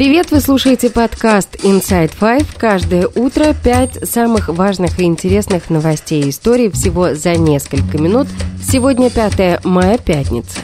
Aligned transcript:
Привет, 0.00 0.30
вы 0.30 0.40
слушаете 0.40 0.88
подкаст 0.88 1.56
Inside 1.56 2.12
Five. 2.18 2.46
Каждое 2.56 3.06
утро 3.06 3.54
пять 3.62 4.08
самых 4.08 4.48
важных 4.48 4.98
и 4.98 5.02
интересных 5.02 5.68
новостей 5.68 6.22
и 6.22 6.30
историй 6.30 6.70
всего 6.70 7.12
за 7.12 7.34
несколько 7.34 7.98
минут. 7.98 8.26
Сегодня 8.62 9.10
5 9.10 9.62
мая, 9.66 9.98
пятница. 9.98 10.60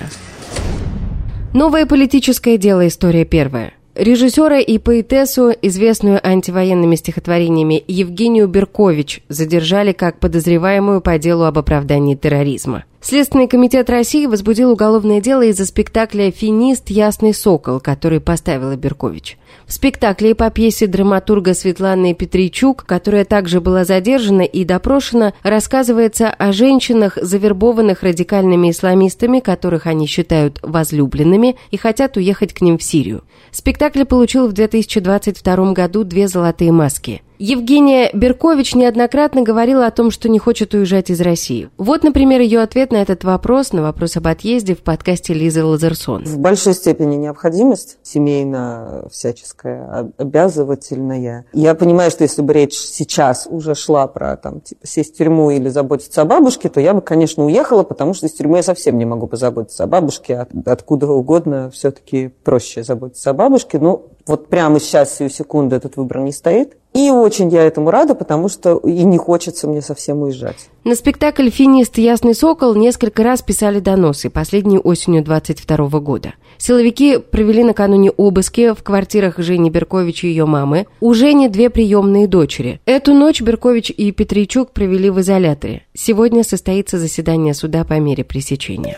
Новое 1.52 1.84
политическое 1.84 2.56
дело, 2.56 2.88
история 2.88 3.26
первая. 3.26 3.74
Режиссера 3.94 4.58
и 4.58 4.78
поэтессу, 4.78 5.52
известную 5.60 6.26
антивоенными 6.26 6.96
стихотворениями 6.96 7.84
Евгению 7.86 8.48
Беркович, 8.48 9.20
задержали 9.28 9.92
как 9.92 10.18
подозреваемую 10.18 11.02
по 11.02 11.18
делу 11.18 11.44
об 11.44 11.58
оправдании 11.58 12.14
терроризма. 12.14 12.84
Следственный 13.08 13.46
комитет 13.46 13.88
России 13.88 14.26
возбудил 14.26 14.72
уголовное 14.72 15.20
дело 15.20 15.42
из-за 15.42 15.64
спектакля 15.64 16.32
«Финист. 16.32 16.90
Ясный 16.90 17.34
сокол», 17.34 17.78
который 17.78 18.18
поставила 18.18 18.74
Беркович. 18.74 19.38
В 19.64 19.72
спектакле 19.72 20.34
по 20.34 20.50
пьесе 20.50 20.88
драматурга 20.88 21.54
Светланы 21.54 22.14
Петричук, 22.14 22.84
которая 22.84 23.24
также 23.24 23.60
была 23.60 23.84
задержана 23.84 24.42
и 24.42 24.64
допрошена, 24.64 25.34
рассказывается 25.44 26.30
о 26.30 26.50
женщинах, 26.50 27.16
завербованных 27.22 28.02
радикальными 28.02 28.72
исламистами, 28.72 29.38
которых 29.38 29.86
они 29.86 30.08
считают 30.08 30.58
возлюбленными 30.62 31.54
и 31.70 31.76
хотят 31.76 32.16
уехать 32.16 32.54
к 32.54 32.60
ним 32.60 32.76
в 32.76 32.82
Сирию. 32.82 33.22
Спектакль 33.52 34.02
получил 34.02 34.48
в 34.48 34.52
2022 34.52 35.74
году 35.74 36.02
две 36.02 36.26
золотые 36.26 36.72
маски. 36.72 37.22
Евгения 37.38 38.10
Беркович 38.12 38.74
неоднократно 38.74 39.42
говорила 39.42 39.86
о 39.86 39.90
том, 39.90 40.10
что 40.10 40.28
не 40.28 40.38
хочет 40.38 40.74
уезжать 40.74 41.10
из 41.10 41.20
России. 41.20 41.68
Вот, 41.76 42.02
например, 42.02 42.40
ее 42.40 42.60
ответ 42.60 42.92
на 42.92 42.96
этот 42.96 43.24
вопрос, 43.24 43.72
на 43.72 43.82
вопрос 43.82 44.16
об 44.16 44.26
отъезде 44.26 44.74
в 44.74 44.82
подкасте 44.82 45.34
Лизы 45.34 45.64
Лазерсон. 45.64 46.24
В 46.24 46.38
большой 46.38 46.74
степени 46.74 47.16
необходимость 47.16 47.98
семейно 48.02 49.06
всяческая, 49.10 50.12
обязывательная. 50.16 51.46
Я 51.52 51.74
понимаю, 51.74 52.10
что 52.10 52.24
если 52.24 52.42
бы 52.42 52.52
речь 52.52 52.74
сейчас 52.74 53.46
уже 53.50 53.74
шла 53.74 54.06
про 54.06 54.36
там, 54.36 54.60
типа, 54.60 54.86
сесть 54.86 55.14
в 55.14 55.18
тюрьму 55.18 55.50
или 55.50 55.68
заботиться 55.68 56.22
о 56.22 56.24
бабушке, 56.24 56.68
то 56.68 56.80
я 56.80 56.94
бы, 56.94 57.00
конечно, 57.00 57.44
уехала, 57.44 57.82
потому 57.82 58.14
что 58.14 58.26
из 58.26 58.32
тюрьмы 58.32 58.58
я 58.58 58.62
совсем 58.62 58.98
не 58.98 59.04
могу 59.04 59.26
позаботиться 59.26 59.84
о 59.84 59.86
бабушке. 59.86 60.38
От, 60.38 60.50
откуда 60.66 61.06
угодно 61.08 61.70
все-таки 61.70 62.28
проще 62.44 62.82
заботиться 62.82 63.30
о 63.30 63.34
бабушке. 63.34 63.78
Ну, 63.78 64.06
вот 64.26 64.48
прямо 64.48 64.80
сейчас, 64.80 65.16
сию 65.16 65.30
секунду, 65.30 65.76
этот 65.76 65.96
выбор 65.96 66.18
не 66.18 66.32
стоит. 66.32 66.76
И 66.92 67.10
очень 67.10 67.50
я 67.50 67.62
этому 67.62 67.90
рада, 67.90 68.14
потому 68.14 68.48
что 68.48 68.78
и 68.78 69.04
не 69.04 69.18
хочется 69.18 69.68
мне 69.68 69.82
совсем 69.82 70.22
уезжать. 70.22 70.68
На 70.82 70.94
спектакль 70.94 71.50
«Финист. 71.50 71.98
Ясный 71.98 72.34
сокол» 72.34 72.74
несколько 72.74 73.22
раз 73.22 73.42
писали 73.42 73.80
доносы, 73.80 74.30
последней 74.30 74.78
осенью 74.78 75.22
22 75.22 76.00
года. 76.00 76.34
Силовики 76.56 77.18
провели 77.18 77.62
накануне 77.62 78.10
обыски 78.10 78.72
в 78.72 78.82
квартирах 78.82 79.38
Жени 79.38 79.70
Беркович 79.70 80.24
и 80.24 80.28
ее 80.28 80.46
мамы. 80.46 80.86
У 81.00 81.12
Жени 81.12 81.48
две 81.48 81.70
приемные 81.70 82.26
дочери. 82.26 82.80
Эту 82.86 83.12
ночь 83.12 83.42
Беркович 83.42 83.90
и 83.90 84.10
Петричук 84.10 84.72
провели 84.72 85.10
в 85.10 85.20
изоляторе. 85.20 85.82
Сегодня 85.92 86.42
состоится 86.42 86.98
заседание 86.98 87.52
суда 87.52 87.84
по 87.84 88.00
мере 88.00 88.24
пресечения. 88.24 88.96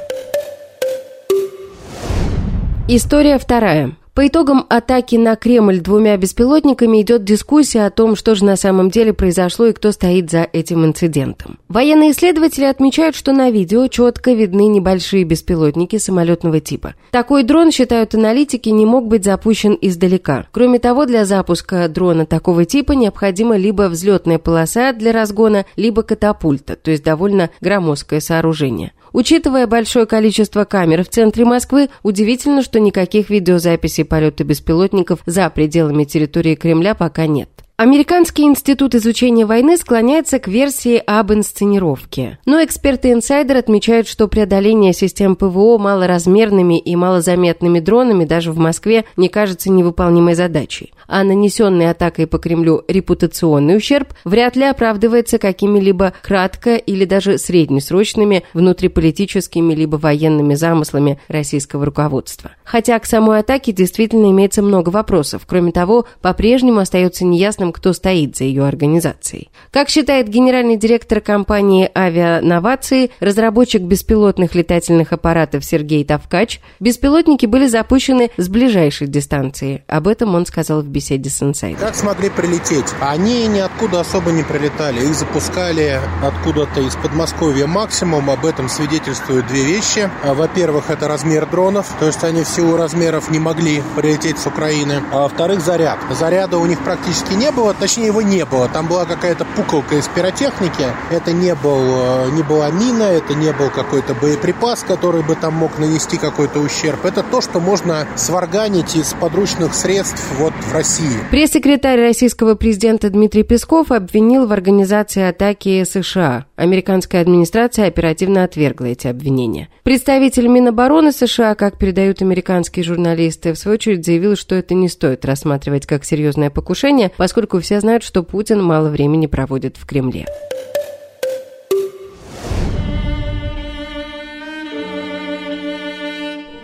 История 2.86 3.38
вторая. 3.38 3.96
По 4.18 4.26
итогам 4.26 4.66
атаки 4.68 5.14
на 5.14 5.36
Кремль 5.36 5.78
двумя 5.78 6.16
беспилотниками 6.16 7.02
идет 7.02 7.22
дискуссия 7.22 7.86
о 7.86 7.90
том, 7.90 8.16
что 8.16 8.34
же 8.34 8.44
на 8.44 8.56
самом 8.56 8.90
деле 8.90 9.12
произошло 9.12 9.66
и 9.66 9.72
кто 9.72 9.92
стоит 9.92 10.28
за 10.28 10.40
этим 10.52 10.84
инцидентом. 10.84 11.60
Военные 11.68 12.10
исследователи 12.10 12.64
отмечают, 12.64 13.14
что 13.14 13.32
на 13.32 13.52
видео 13.52 13.86
четко 13.86 14.32
видны 14.32 14.66
небольшие 14.66 15.22
беспилотники 15.22 15.98
самолетного 15.98 16.58
типа. 16.58 16.96
Такой 17.12 17.44
дрон, 17.44 17.70
считают 17.70 18.16
аналитики, 18.16 18.70
не 18.70 18.86
мог 18.86 19.06
быть 19.06 19.22
запущен 19.22 19.78
издалека. 19.80 20.48
Кроме 20.50 20.80
того, 20.80 21.06
для 21.06 21.24
запуска 21.24 21.86
дрона 21.86 22.26
такого 22.26 22.64
типа 22.64 22.94
необходима 22.94 23.56
либо 23.56 23.82
взлетная 23.82 24.40
полоса 24.40 24.92
для 24.94 25.12
разгона, 25.12 25.64
либо 25.76 26.02
катапульта, 26.02 26.74
то 26.74 26.90
есть 26.90 27.04
довольно 27.04 27.50
громоздкое 27.60 28.18
сооружение. 28.18 28.90
Учитывая 29.18 29.66
большое 29.66 30.06
количество 30.06 30.64
камер 30.64 31.02
в 31.02 31.08
центре 31.08 31.44
Москвы, 31.44 31.88
удивительно, 32.04 32.62
что 32.62 32.78
никаких 32.78 33.30
видеозаписей 33.30 34.04
полета 34.04 34.44
беспилотников 34.44 35.18
за 35.26 35.50
пределами 35.50 36.04
территории 36.04 36.54
Кремля 36.54 36.94
пока 36.94 37.26
нет. 37.26 37.48
Американский 37.76 38.44
институт 38.44 38.94
изучения 38.94 39.44
войны 39.44 39.76
склоняется 39.76 40.38
к 40.38 40.46
версии 40.46 41.02
об 41.04 41.32
инсценировке. 41.32 42.38
Но 42.46 42.62
эксперты-инсайдер 42.62 43.56
отмечают, 43.56 44.06
что 44.06 44.28
преодоление 44.28 44.92
систем 44.92 45.34
ПВО 45.34 45.78
малоразмерными 45.78 46.78
и 46.78 46.94
малозаметными 46.94 47.80
дронами 47.80 48.24
даже 48.24 48.52
в 48.52 48.58
Москве 48.58 49.04
не 49.16 49.28
кажется 49.28 49.68
невыполнимой 49.68 50.34
задачей. 50.34 50.92
А 51.08 51.24
нанесенный 51.24 51.90
атакой 51.90 52.26
по 52.26 52.38
Кремлю 52.38 52.84
репутационный 52.86 53.78
ущерб 53.78 54.12
вряд 54.24 54.56
ли 54.56 54.64
оправдывается 54.64 55.38
какими-либо 55.38 56.12
кратко 56.22 56.76
или 56.76 57.06
даже 57.06 57.38
среднесрочными 57.38 58.44
внутриполитическими 58.52 59.74
либо 59.74 59.96
военными 59.96 60.54
замыслами 60.54 61.18
российского 61.28 61.86
руководства. 61.86 62.50
Хотя 62.62 62.98
к 62.98 63.06
самой 63.06 63.40
атаке 63.40 63.72
действительно 63.72 64.30
имеется 64.30 64.62
много 64.62 64.90
вопросов. 64.90 65.42
Кроме 65.46 65.72
того, 65.72 66.06
по-прежнему 66.20 66.80
остается 66.80 67.24
неясным, 67.24 67.72
кто 67.72 67.94
стоит 67.94 68.36
за 68.36 68.44
ее 68.44 68.66
организацией. 68.66 69.50
Как 69.70 69.88
считает 69.88 70.28
генеральный 70.28 70.76
директор 70.76 71.22
компании 71.22 71.90
«Авиановации», 71.94 73.10
разработчик 73.20 73.80
беспилотных 73.80 74.54
летательных 74.54 75.14
аппаратов 75.14 75.64
Сергей 75.64 76.04
Тавкач, 76.04 76.60
беспилотники 76.80 77.46
были 77.46 77.66
запущены 77.66 78.30
с 78.36 78.48
ближайшей 78.48 79.06
дистанции. 79.06 79.84
Об 79.86 80.06
этом 80.06 80.34
он 80.34 80.44
сказал 80.44 80.82
в 80.82 80.97
беседе 80.98 81.30
с 81.30 81.42
Инсайдом. 81.42 81.80
Как 81.80 81.94
смогли 81.94 82.28
прилететь? 82.28 82.86
Они 83.00 83.46
ниоткуда 83.46 84.00
особо 84.00 84.32
не 84.32 84.42
прилетали. 84.42 85.00
Их 85.00 85.14
запускали 85.14 86.00
откуда-то 86.22 86.80
из 86.80 86.96
Подмосковья 86.96 87.66
максимум. 87.66 88.30
Об 88.30 88.44
этом 88.44 88.68
свидетельствуют 88.68 89.46
две 89.46 89.62
вещи. 89.62 90.10
Во-первых, 90.24 90.90
это 90.90 91.06
размер 91.06 91.46
дронов, 91.46 91.86
то 92.00 92.06
есть 92.06 92.24
они 92.24 92.42
в 92.42 92.48
силу 92.48 92.76
размеров 92.76 93.30
не 93.30 93.38
могли 93.38 93.82
прилететь 93.96 94.38
с 94.38 94.46
Украины. 94.46 95.02
А 95.12 95.22
во-вторых, 95.22 95.60
заряд. 95.60 95.98
Заряда 96.10 96.58
у 96.58 96.66
них 96.66 96.80
практически 96.80 97.32
не 97.34 97.50
было 97.52 97.74
точнее 97.74 98.06
его 98.06 98.22
не 98.22 98.44
было. 98.44 98.68
Там 98.68 98.88
была 98.88 99.04
какая-то 99.04 99.44
пуколка 99.44 99.94
из 99.94 100.08
пиротехники. 100.08 100.86
Это 101.10 101.32
не, 101.32 101.54
был, 101.54 101.80
э, 101.80 102.30
не 102.32 102.42
была 102.42 102.70
мина, 102.70 103.04
это 103.04 103.34
не 103.34 103.52
был 103.52 103.70
какой-то 103.70 104.14
боеприпас, 104.14 104.82
который 104.82 105.22
бы 105.22 105.36
там 105.36 105.54
мог 105.54 105.78
нанести 105.78 106.18
какой-то 106.18 106.58
ущерб. 106.58 107.04
Это 107.04 107.22
то, 107.22 107.40
что 107.40 107.60
можно 107.60 108.06
сварганить 108.16 108.96
из 108.96 109.14
подручных 109.14 109.74
средств 109.74 110.22
вот 110.38 110.52
в 110.54 110.72
России. 110.72 110.87
Пресс-секретарь 111.30 112.00
российского 112.00 112.54
президента 112.54 113.10
Дмитрий 113.10 113.42
Песков 113.42 113.92
обвинил 113.92 114.46
в 114.46 114.52
организации 114.52 115.22
атаки 115.22 115.84
США. 115.84 116.46
Американская 116.56 117.20
администрация 117.20 117.86
оперативно 117.86 118.44
отвергла 118.44 118.86
эти 118.86 119.06
обвинения. 119.06 119.68
Представитель 119.82 120.48
Минобороны 120.48 121.12
США, 121.12 121.54
как 121.54 121.78
передают 121.78 122.22
американские 122.22 122.84
журналисты, 122.84 123.52
в 123.52 123.58
свою 123.58 123.74
очередь 123.74 124.04
заявил, 124.04 124.34
что 124.36 124.54
это 124.54 124.74
не 124.74 124.88
стоит 124.88 125.24
рассматривать 125.26 125.86
как 125.86 126.04
серьезное 126.04 126.48
покушение, 126.48 127.12
поскольку 127.18 127.60
все 127.60 127.80
знают, 127.80 128.02
что 128.02 128.22
Путин 128.22 128.62
мало 128.62 128.88
времени 128.88 129.26
проводит 129.26 129.76
в 129.76 129.84
Кремле. 129.84 130.26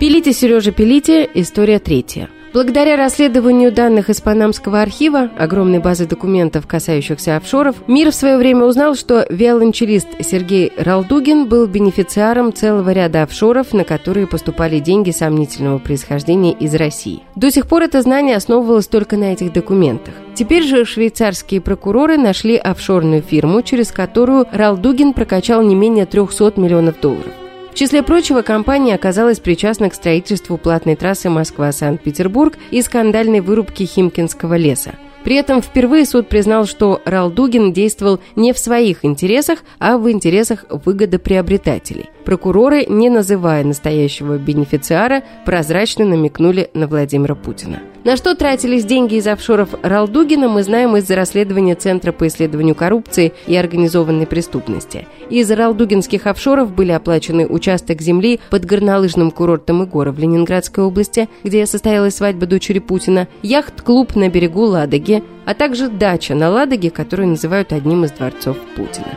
Пилите, 0.00 0.32
Сережа, 0.32 0.72
пилите. 0.72 1.28
История 1.34 1.78
третья. 1.78 2.28
Благодаря 2.54 2.94
расследованию 2.94 3.72
данных 3.72 4.10
из 4.10 4.20
Панамского 4.20 4.80
архива, 4.80 5.28
огромной 5.36 5.80
базы 5.80 6.06
документов, 6.06 6.68
касающихся 6.68 7.36
офшоров, 7.36 7.74
мир 7.88 8.12
в 8.12 8.14
свое 8.14 8.38
время 8.38 8.64
узнал, 8.64 8.94
что 8.94 9.26
виолончелист 9.28 10.06
Сергей 10.20 10.72
Ралдугин 10.76 11.48
был 11.48 11.66
бенефициаром 11.66 12.52
целого 12.52 12.90
ряда 12.90 13.24
офшоров, 13.24 13.72
на 13.72 13.82
которые 13.82 14.28
поступали 14.28 14.78
деньги 14.78 15.10
сомнительного 15.10 15.78
происхождения 15.78 16.52
из 16.52 16.76
России. 16.76 17.24
До 17.34 17.50
сих 17.50 17.66
пор 17.66 17.82
это 17.82 18.00
знание 18.02 18.36
основывалось 18.36 18.86
только 18.86 19.16
на 19.16 19.32
этих 19.32 19.52
документах. 19.52 20.14
Теперь 20.34 20.62
же 20.62 20.84
швейцарские 20.84 21.60
прокуроры 21.60 22.18
нашли 22.18 22.56
офшорную 22.56 23.22
фирму, 23.22 23.62
через 23.62 23.90
которую 23.90 24.46
Ралдугин 24.52 25.12
прокачал 25.12 25.60
не 25.62 25.74
менее 25.74 26.06
300 26.06 26.52
миллионов 26.54 27.00
долларов. 27.00 27.32
В 27.74 27.76
числе 27.76 28.04
прочего, 28.04 28.42
компания 28.42 28.94
оказалась 28.94 29.40
причастна 29.40 29.90
к 29.90 29.94
строительству 29.94 30.56
платной 30.58 30.94
трассы 30.94 31.28
Москва-Санкт-Петербург 31.28 32.56
и 32.70 32.80
скандальной 32.80 33.40
вырубки 33.40 33.82
Химкинского 33.82 34.54
леса. 34.54 34.94
При 35.24 35.34
этом 35.34 35.60
впервые 35.60 36.06
суд 36.06 36.28
признал, 36.28 36.66
что 36.66 37.02
Ралдугин 37.04 37.72
действовал 37.72 38.20
не 38.36 38.52
в 38.52 38.60
своих 38.60 39.04
интересах, 39.04 39.64
а 39.80 39.98
в 39.98 40.08
интересах 40.08 40.66
выгодоприобретателей. 40.68 42.10
Прокуроры, 42.24 42.86
не 42.86 43.10
называя 43.10 43.64
настоящего 43.64 44.38
бенефициара, 44.38 45.22
прозрачно 45.44 46.04
намекнули 46.04 46.70
на 46.72 46.86
Владимира 46.86 47.34
Путина. 47.34 47.80
На 48.04 48.16
что 48.16 48.34
тратились 48.34 48.84
деньги 48.84 49.14
из 49.14 49.26
офшоров 49.26 49.70
Ралдугина, 49.82 50.48
мы 50.48 50.62
знаем 50.62 50.96
из-за 50.96 51.16
расследования 51.16 51.74
Центра 51.74 52.12
по 52.12 52.26
исследованию 52.26 52.74
коррупции 52.74 53.32
и 53.46 53.56
организованной 53.56 54.26
преступности. 54.26 55.06
Из 55.30 55.50
ралдугинских 55.50 56.26
офшоров 56.26 56.74
были 56.74 56.92
оплачены 56.92 57.46
участок 57.46 58.02
земли 58.02 58.40
под 58.50 58.66
горнолыжным 58.66 59.30
курортом 59.30 59.84
Игора 59.84 60.12
в 60.12 60.18
Ленинградской 60.18 60.84
области, 60.84 61.28
где 61.44 61.64
состоялась 61.64 62.16
свадьба 62.16 62.46
дочери 62.46 62.78
Путина, 62.78 63.28
яхт-клуб 63.42 64.14
на 64.16 64.28
берегу 64.28 64.64
Ладоги, 64.64 65.22
а 65.46 65.54
также 65.54 65.88
дача 65.88 66.34
на 66.34 66.50
Ладоге, 66.50 66.90
которую 66.90 67.28
называют 67.28 67.72
одним 67.72 68.04
из 68.04 68.12
дворцов 68.12 68.58
Путина. 68.76 69.16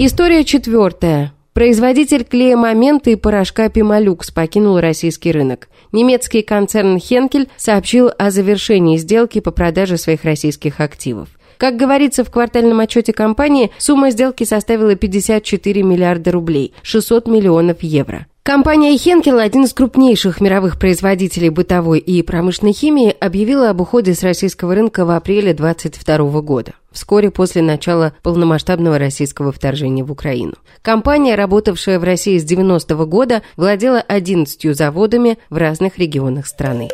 История 0.00 0.44
четвертая. 0.44 1.32
Производитель 1.54 2.22
клея 2.22 2.56
«Момента» 2.56 3.10
и 3.10 3.16
порошка 3.16 3.68
«Пималюкс» 3.68 4.30
покинул 4.30 4.78
российский 4.78 5.32
рынок. 5.32 5.68
Немецкий 5.90 6.42
концерн 6.42 7.00
«Хенкель» 7.00 7.48
сообщил 7.56 8.12
о 8.16 8.30
завершении 8.30 8.96
сделки 8.96 9.40
по 9.40 9.50
продаже 9.50 9.96
своих 9.96 10.22
российских 10.22 10.78
активов. 10.78 11.30
Как 11.56 11.74
говорится 11.74 12.22
в 12.22 12.30
квартальном 12.30 12.78
отчете 12.78 13.12
компании, 13.12 13.72
сумма 13.78 14.10
сделки 14.12 14.44
составила 14.44 14.94
54 14.94 15.82
миллиарда 15.82 16.30
рублей, 16.30 16.74
600 16.82 17.26
миллионов 17.26 17.82
евро. 17.82 18.28
Компания 18.48 18.96
Хенкел, 18.96 19.40
один 19.40 19.64
из 19.64 19.74
крупнейших 19.74 20.40
мировых 20.40 20.78
производителей 20.78 21.50
бытовой 21.50 21.98
и 21.98 22.22
промышленной 22.22 22.72
химии, 22.72 23.14
объявила 23.20 23.68
об 23.68 23.82
уходе 23.82 24.14
с 24.14 24.22
российского 24.22 24.74
рынка 24.74 25.04
в 25.04 25.10
апреле 25.10 25.52
2022 25.52 26.40
года, 26.40 26.72
вскоре 26.90 27.30
после 27.30 27.60
начала 27.60 28.14
полномасштабного 28.22 28.98
российского 28.98 29.52
вторжения 29.52 30.02
в 30.02 30.10
Украину. 30.10 30.54
Компания, 30.80 31.34
работавшая 31.34 31.98
в 31.98 32.04
России 32.04 32.38
с 32.38 32.50
90-го 32.50 33.04
года, 33.04 33.42
владела 33.58 34.00
11 34.00 34.74
заводами 34.74 35.36
в 35.50 35.58
разных 35.58 35.98
регионах 35.98 36.46
страны. 36.46 36.88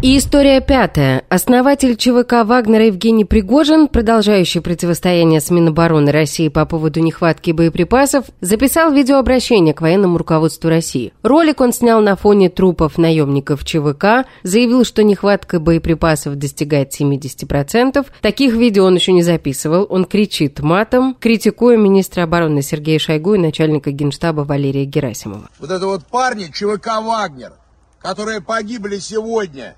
И 0.00 0.16
история 0.16 0.60
пятая. 0.60 1.24
Основатель 1.28 1.96
ЧВК 1.96 2.44
Вагнера 2.44 2.86
Евгений 2.86 3.24
Пригожин, 3.24 3.88
продолжающий 3.88 4.60
противостояние 4.60 5.40
с 5.40 5.50
Минобороны 5.50 6.12
России 6.12 6.46
по 6.46 6.66
поводу 6.66 7.00
нехватки 7.00 7.50
боеприпасов, 7.50 8.26
записал 8.40 8.92
видеообращение 8.92 9.74
к 9.74 9.80
военному 9.80 10.16
руководству 10.16 10.70
России. 10.70 11.12
Ролик 11.24 11.60
он 11.60 11.72
снял 11.72 12.00
на 12.00 12.14
фоне 12.14 12.48
трупов 12.48 12.96
наемников 12.96 13.64
ЧВК, 13.64 14.28
заявил, 14.44 14.84
что 14.84 15.02
нехватка 15.02 15.58
боеприпасов 15.58 16.36
достигает 16.36 16.92
70%. 16.92 18.06
Таких 18.20 18.54
видео 18.54 18.84
он 18.84 18.94
еще 18.94 19.10
не 19.12 19.24
записывал. 19.24 19.84
Он 19.90 20.04
кричит 20.04 20.60
матом, 20.60 21.16
критикуя 21.18 21.76
министра 21.76 22.22
обороны 22.22 22.62
Сергея 22.62 23.00
Шойгу 23.00 23.34
и 23.34 23.38
начальника 23.38 23.90
генштаба 23.90 24.42
Валерия 24.42 24.84
Герасимова. 24.84 25.50
Вот 25.58 25.70
это 25.72 25.86
вот 25.86 26.06
парни 26.06 26.52
ЧВК 26.54 27.02
«Вагнер», 27.02 27.54
которые 27.98 28.40
погибли 28.40 28.98
сегодня 28.98 29.74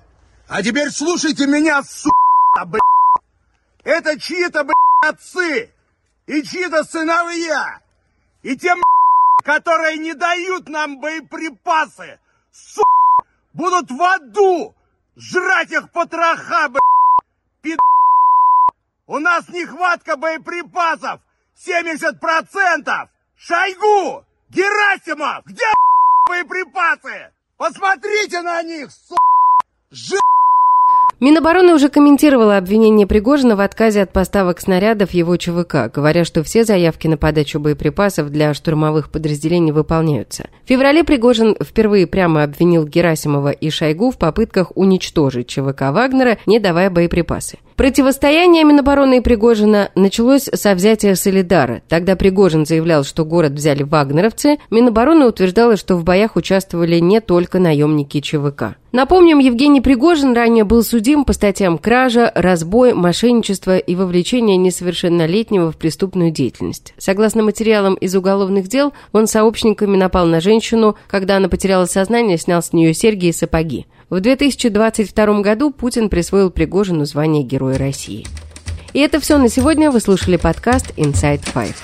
а 0.51 0.61
теперь 0.61 0.91
слушайте 0.91 1.47
меня, 1.47 1.81
сука, 1.81 2.65
блядь. 2.65 2.81
Это 3.85 4.19
чьи-то, 4.19 4.65
блядь, 4.65 4.75
отцы 5.15 5.73
и 6.27 6.43
чьи-то 6.43 6.83
сыновья. 6.83 7.79
И 8.41 8.57
те, 8.57 8.75
которые 9.45 9.97
не 9.97 10.13
дают 10.13 10.67
нам 10.67 10.99
боеприпасы, 10.99 12.19
сука, 12.51 12.85
будут 13.53 13.89
в 13.91 14.01
аду 14.03 14.75
жрать 15.15 15.71
их 15.71 15.89
потроха, 15.91 16.67
блядь. 16.67 17.79
У 19.07 19.19
нас 19.19 19.47
нехватка 19.47 20.17
боеприпасов 20.17 21.21
70%. 21.65 23.09
Шойгу! 23.37 24.25
Герасимов! 24.49 25.45
Где 25.45 25.63
боеприпасы? 26.27 27.31
Посмотрите 27.55 28.41
на 28.41 28.61
них, 28.63 28.91
сука! 28.91 29.15
Жи... 29.91 30.17
Минобороны 31.21 31.75
уже 31.75 31.89
комментировала 31.89 32.57
обвинение 32.57 33.05
Пригожина 33.05 33.55
в 33.55 33.59
отказе 33.59 34.01
от 34.01 34.11
поставок 34.11 34.59
снарядов 34.59 35.11
его 35.11 35.37
ЧВК, 35.37 35.93
говоря, 35.93 36.25
что 36.25 36.41
все 36.41 36.63
заявки 36.63 37.07
на 37.07 37.15
подачу 37.15 37.59
боеприпасов 37.59 38.31
для 38.31 38.55
штурмовых 38.55 39.11
подразделений 39.11 39.71
выполняются. 39.71 40.45
В 40.65 40.67
феврале 40.67 41.03
Пригожин 41.03 41.55
впервые 41.63 42.07
прямо 42.07 42.41
обвинил 42.41 42.87
Герасимова 42.87 43.51
и 43.51 43.69
Шойгу 43.69 44.09
в 44.09 44.17
попытках 44.17 44.71
уничтожить 44.73 45.45
ЧВК 45.45 45.91
Вагнера, 45.91 46.39
не 46.47 46.59
давая 46.59 46.89
боеприпасы. 46.89 47.59
Противостояние 47.75 48.63
Минобороны 48.63 49.17
и 49.17 49.21
Пригожина 49.21 49.91
началось 49.93 50.49
со 50.51 50.73
взятия 50.73 51.13
Солидара. 51.13 51.83
Тогда 51.87 52.15
Пригожин 52.15 52.65
заявлял, 52.65 53.03
что 53.03 53.25
город 53.25 53.51
взяли 53.51 53.83
вагнеровцы. 53.83 54.57
Минобороны 54.71 55.27
утверждала, 55.27 55.77
что 55.77 55.97
в 55.97 56.03
боях 56.03 56.35
участвовали 56.35 56.97
не 56.97 57.21
только 57.21 57.59
наемники 57.59 58.21
ЧВК. 58.21 58.77
Напомним, 58.91 59.39
Евгений 59.39 59.79
Пригожин 59.79 60.33
ранее 60.33 60.65
был 60.65 60.83
судим 60.83 61.23
по 61.23 61.31
статьям 61.31 61.77
кража, 61.77 62.29
разбой, 62.35 62.93
мошенничество 62.93 63.77
и 63.77 63.95
вовлечение 63.95 64.57
несовершеннолетнего 64.57 65.71
в 65.71 65.77
преступную 65.77 66.31
деятельность. 66.31 66.93
Согласно 66.97 67.41
материалам 67.41 67.93
из 67.95 68.13
уголовных 68.15 68.67
дел, 68.67 68.91
он 69.13 69.27
сообщниками 69.27 69.95
напал 69.95 70.25
на 70.25 70.41
женщину, 70.41 70.97
когда 71.07 71.37
она 71.37 71.47
потеряла 71.47 71.85
сознание, 71.85 72.37
снял 72.37 72.61
с 72.61 72.73
нее 72.73 72.93
серьги 72.93 73.27
и 73.27 73.31
сапоги. 73.31 73.85
В 74.09 74.19
2022 74.19 75.39
году 75.39 75.71
Путин 75.71 76.09
присвоил 76.09 76.51
Пригожину 76.51 77.05
звание 77.05 77.43
Героя 77.43 77.77
России. 77.77 78.27
И 78.91 78.99
это 78.99 79.21
все 79.21 79.37
на 79.37 79.47
сегодня. 79.47 79.89
Вы 79.89 80.01
слушали 80.01 80.35
подкаст 80.35 80.91
Inside 80.97 81.43
Five. 81.53 81.75